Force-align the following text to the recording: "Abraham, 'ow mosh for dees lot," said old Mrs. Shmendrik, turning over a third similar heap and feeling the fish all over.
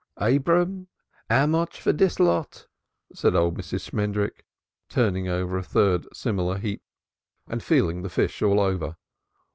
"Abraham, 0.19 0.87
'ow 1.29 1.45
mosh 1.45 1.79
for 1.79 1.93
dees 1.93 2.19
lot," 2.19 2.65
said 3.13 3.35
old 3.35 3.55
Mrs. 3.55 3.91
Shmendrik, 3.91 4.43
turning 4.89 5.27
over 5.27 5.59
a 5.59 5.63
third 5.63 6.07
similar 6.11 6.57
heap 6.57 6.81
and 7.47 7.61
feeling 7.61 8.01
the 8.01 8.09
fish 8.09 8.41
all 8.41 8.59
over. 8.59 8.95